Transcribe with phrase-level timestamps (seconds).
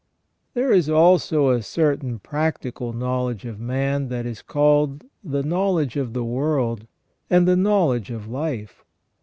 [0.55, 6.13] There is also a certain practical knowledge of man that is called the knowledge of
[6.13, 6.87] the world,
[7.29, 8.83] and the knowledge of life.